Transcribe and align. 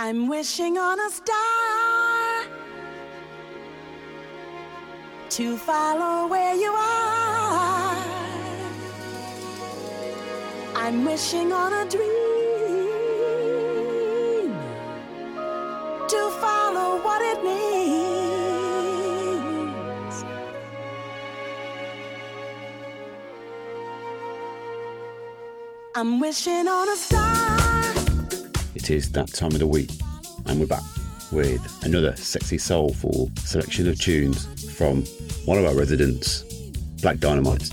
I'm 0.00 0.28
wishing 0.28 0.78
on 0.78 1.00
a 1.00 1.10
star 1.10 2.44
to 5.30 5.56
follow 5.56 6.28
where 6.28 6.54
you 6.54 6.70
are. 6.70 7.96
I'm 10.76 11.04
wishing 11.04 11.52
on 11.52 11.72
a 11.72 11.84
dream 11.90 12.06
to 16.06 16.30
follow 16.42 17.02
what 17.02 17.20
it 17.20 17.42
means. 17.42 17.74
I'm 25.96 26.20
wishing 26.20 26.68
on 26.68 26.88
a 26.88 26.94
star. 26.94 27.27
It 28.88 28.94
is 28.94 29.12
that 29.12 29.28
time 29.34 29.52
of 29.52 29.58
the 29.58 29.66
week, 29.66 29.90
and 30.46 30.58
we're 30.58 30.66
back 30.66 30.82
with 31.30 31.84
another 31.84 32.16
sexy 32.16 32.56
soulful 32.56 33.30
selection 33.36 33.86
of 33.86 34.00
tunes 34.00 34.46
from 34.78 35.04
one 35.44 35.58
of 35.58 35.66
our 35.66 35.74
residents, 35.74 36.44
Black 37.02 37.18
Dynamite. 37.18 37.68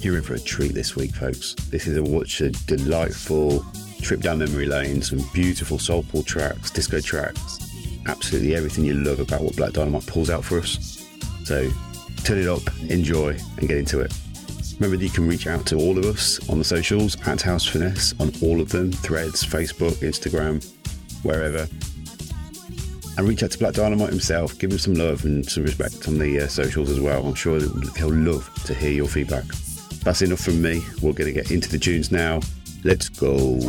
You're 0.00 0.16
in 0.16 0.22
for 0.24 0.34
a 0.34 0.40
treat 0.40 0.74
this 0.74 0.96
week, 0.96 1.14
folks. 1.14 1.54
This 1.70 1.86
is 1.86 1.96
a 1.96 2.02
watch 2.02 2.40
a 2.40 2.50
delightful 2.50 3.64
trip 4.02 4.22
down 4.22 4.40
memory 4.40 4.66
lane, 4.66 5.02
some 5.02 5.20
beautiful 5.32 5.78
soulful 5.78 6.24
tracks, 6.24 6.68
disco 6.68 6.98
tracks, 6.98 7.60
absolutely 8.08 8.56
everything 8.56 8.84
you 8.84 8.94
love 8.94 9.20
about 9.20 9.42
what 9.42 9.54
Black 9.54 9.72
Dynamite 9.72 10.08
pulls 10.08 10.30
out 10.30 10.44
for 10.44 10.58
us. 10.58 11.06
So 11.44 11.70
turn 12.24 12.38
it 12.38 12.48
up, 12.48 12.62
enjoy, 12.90 13.38
and 13.58 13.68
get 13.68 13.76
into 13.78 14.00
it. 14.00 14.12
Remember 14.78 14.96
that 14.96 15.04
you 15.04 15.10
can 15.10 15.28
reach 15.28 15.46
out 15.46 15.64
to 15.66 15.76
all 15.76 15.96
of 15.96 16.04
us 16.04 16.48
on 16.48 16.58
the 16.58 16.64
socials 16.64 17.16
at 17.26 17.40
House 17.40 17.64
Finesse 17.64 18.12
on 18.18 18.32
all 18.42 18.60
of 18.60 18.70
them 18.70 18.90
threads, 18.90 19.44
Facebook, 19.44 19.94
Instagram, 20.02 20.64
wherever. 21.22 21.68
And 23.16 23.28
reach 23.28 23.44
out 23.44 23.52
to 23.52 23.58
Black 23.58 23.74
Dynamite 23.74 24.10
himself, 24.10 24.58
give 24.58 24.72
him 24.72 24.78
some 24.78 24.94
love 24.94 25.24
and 25.24 25.48
some 25.48 25.62
respect 25.62 26.08
on 26.08 26.18
the 26.18 26.40
uh, 26.40 26.48
socials 26.48 26.90
as 26.90 27.00
well. 27.00 27.24
I'm 27.24 27.34
sure 27.34 27.60
he'll 27.60 28.12
love 28.12 28.52
to 28.64 28.74
hear 28.74 28.90
your 28.90 29.06
feedback. 29.06 29.44
That's 30.02 30.22
enough 30.22 30.40
from 30.40 30.60
me. 30.60 30.82
We're 31.00 31.12
going 31.12 31.32
to 31.32 31.40
get 31.40 31.52
into 31.52 31.70
the 31.70 31.78
tunes 31.78 32.10
now. 32.10 32.40
Let's 32.82 33.08
go. 33.08 33.60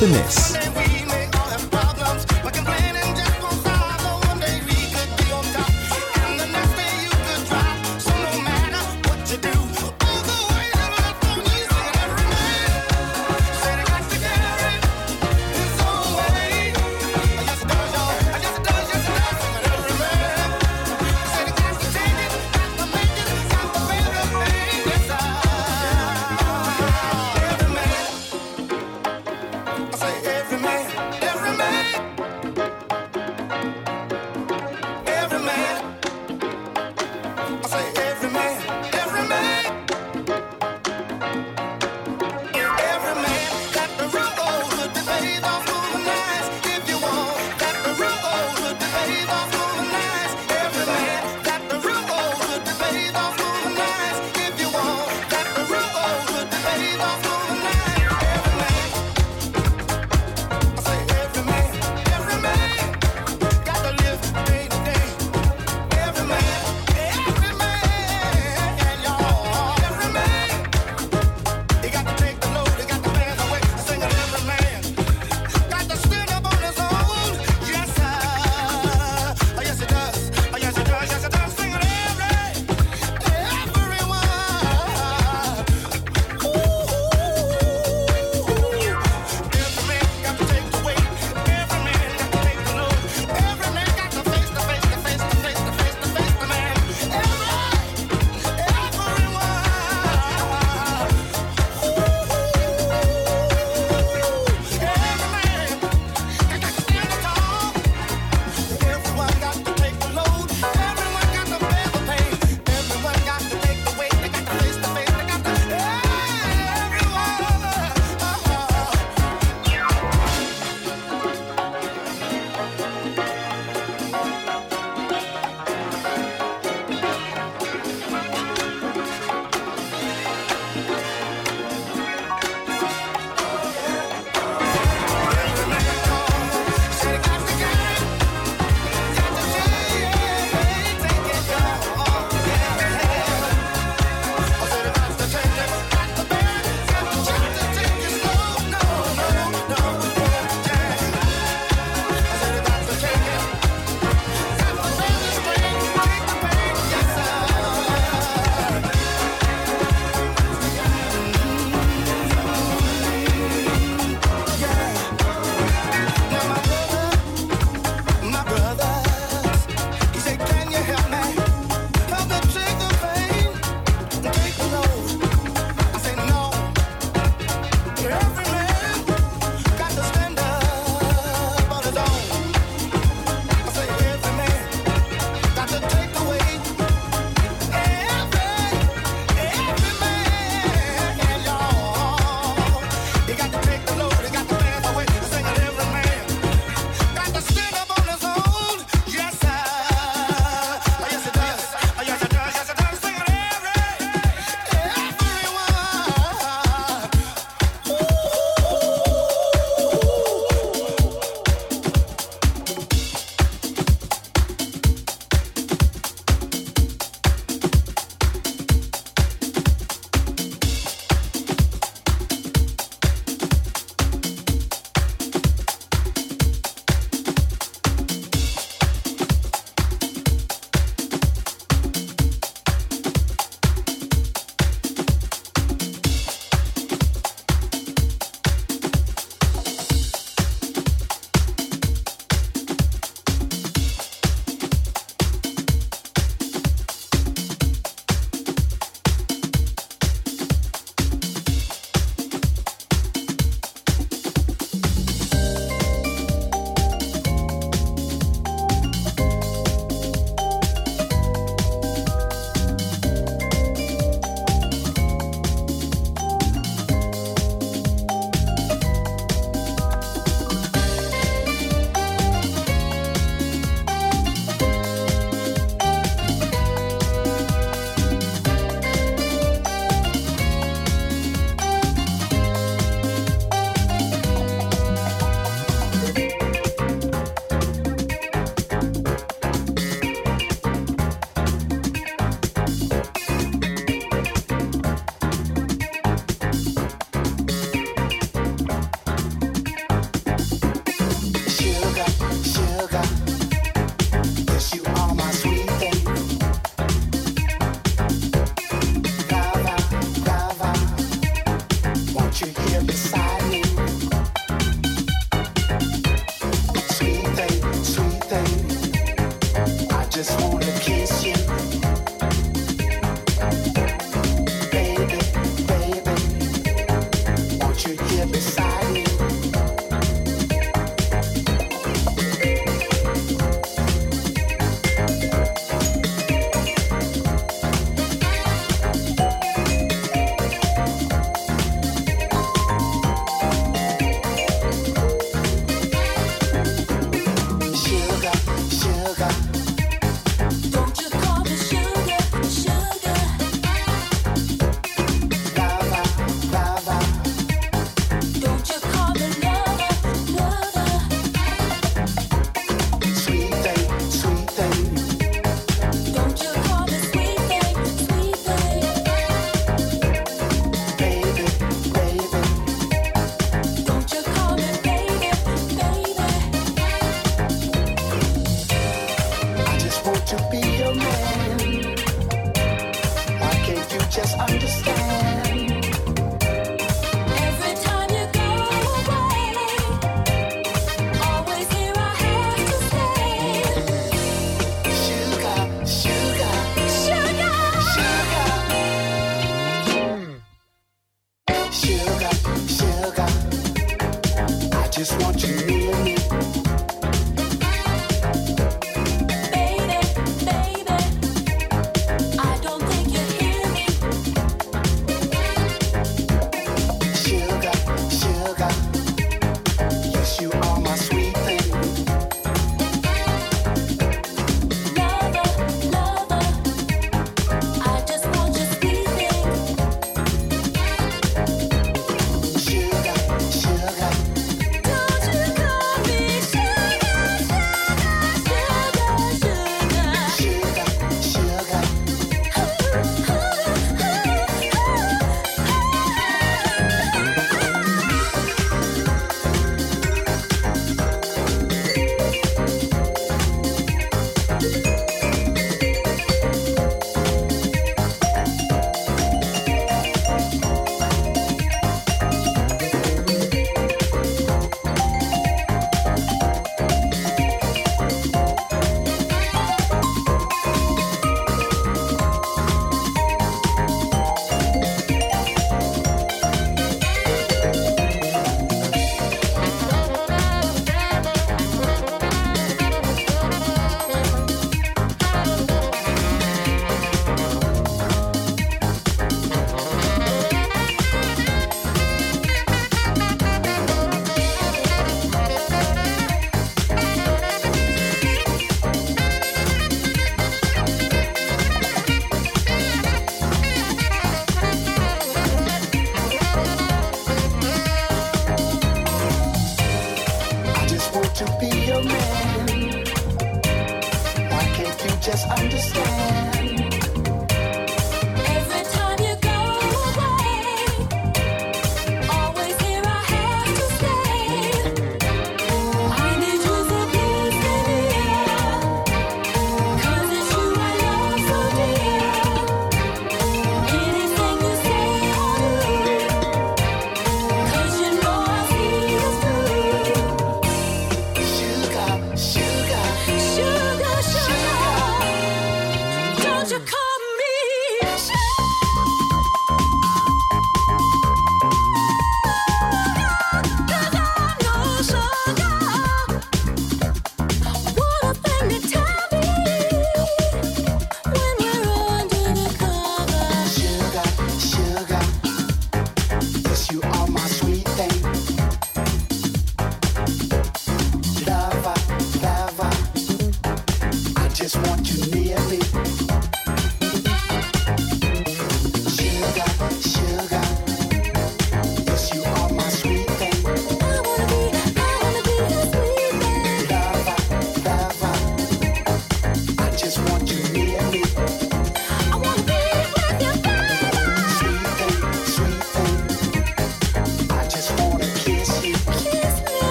Than 0.00 0.49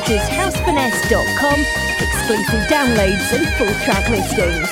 site 0.00 0.10
is 0.10 0.28
housefinesse.com, 0.28 1.60
exclusive 2.00 2.60
downloads 2.68 3.32
and 3.32 3.48
full 3.56 3.72
track 3.84 4.08
listings. 4.10 4.65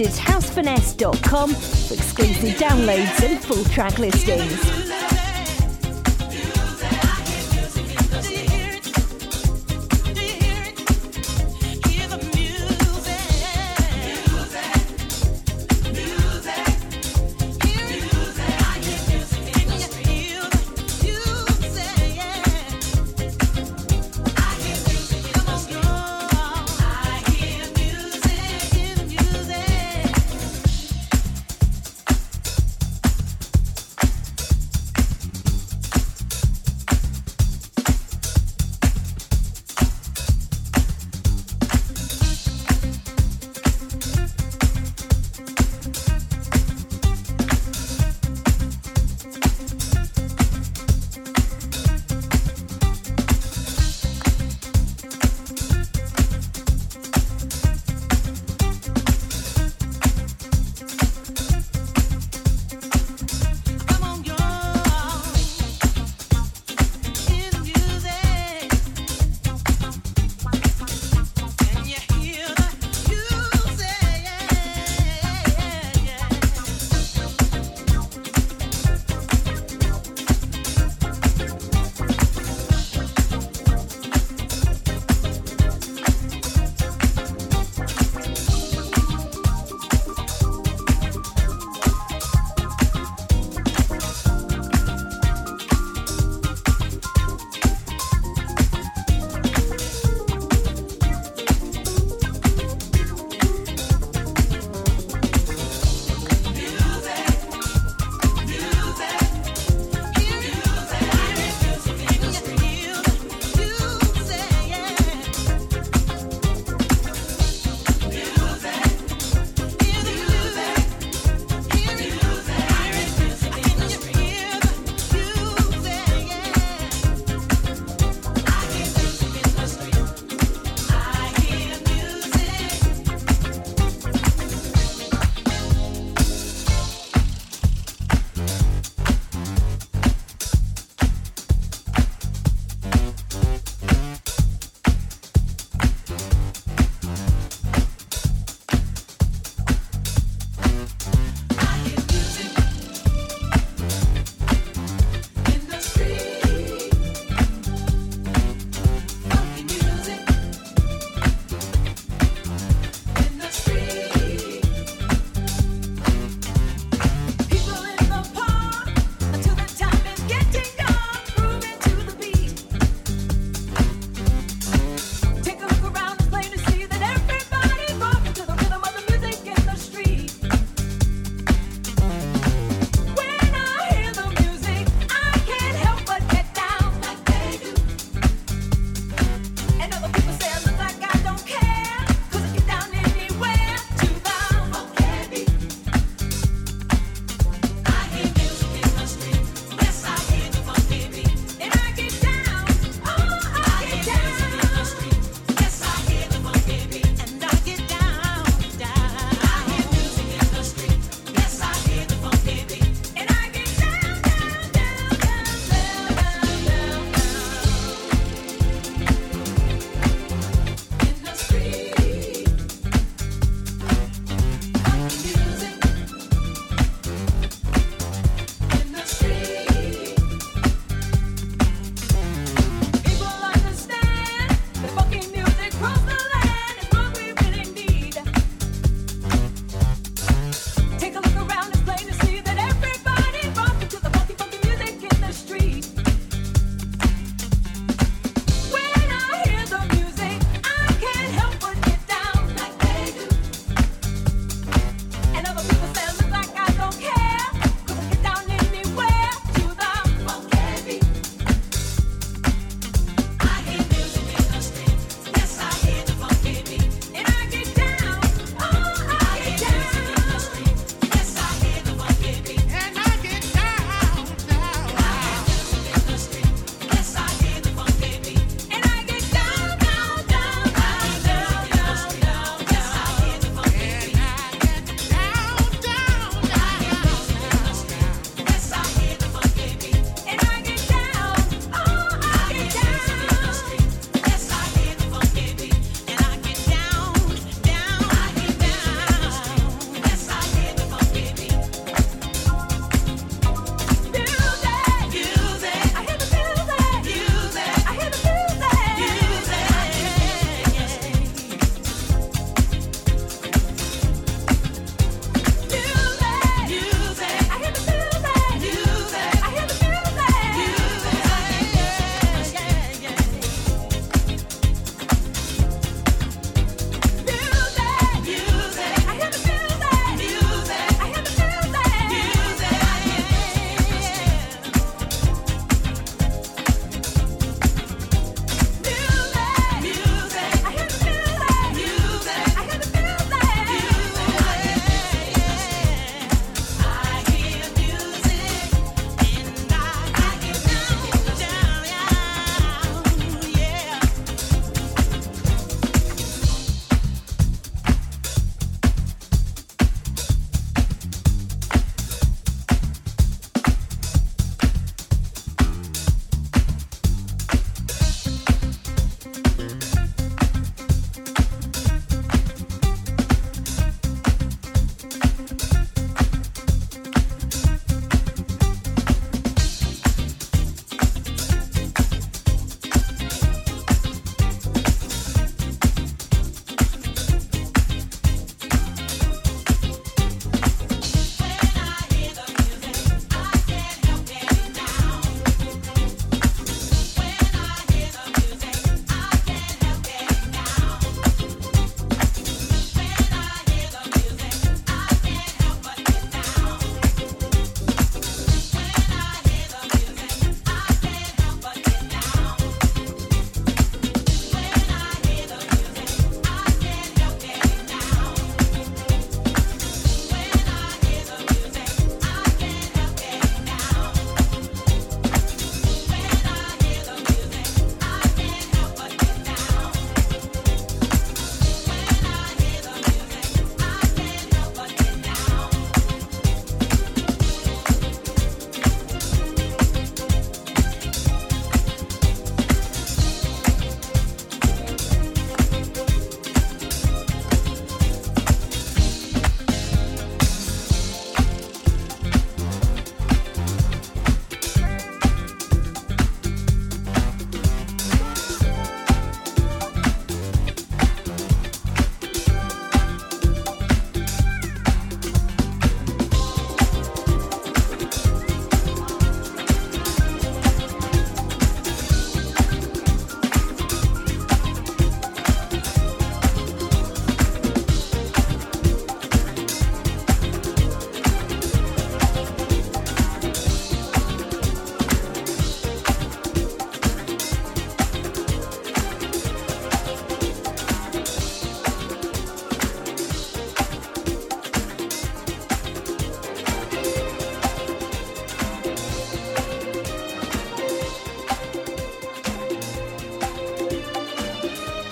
At 0.00 0.12
housefinesse.com 0.12 1.50
for 1.50 1.94
exclusive 1.94 2.58
downloads 2.58 3.22
and 3.22 3.42
full 3.42 3.64
track 3.64 3.98
listings. 3.98 4.85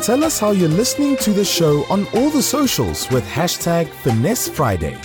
Tell 0.04 0.22
us 0.22 0.38
how 0.38 0.50
you're 0.50 0.68
listening 0.68 1.16
to 1.16 1.32
the 1.32 1.46
show 1.46 1.86
on 1.88 2.06
all 2.08 2.28
the 2.28 2.42
socials 2.42 3.08
with 3.08 3.24
hashtag 3.24 3.88
Finesse 3.88 4.50
Friday. 4.50 4.98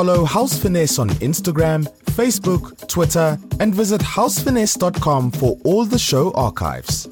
Follow 0.00 0.24
House 0.24 0.58
Finesse 0.58 0.98
on 0.98 1.10
Instagram, 1.20 1.86
Facebook, 2.16 2.88
Twitter, 2.88 3.38
and 3.60 3.74
visit 3.74 4.00
housefinesse.com 4.00 5.30
for 5.30 5.58
all 5.62 5.84
the 5.84 5.98
show 5.98 6.30
archives. 6.32 7.06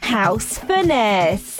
House 0.00 0.56
Finesse. 0.56 1.55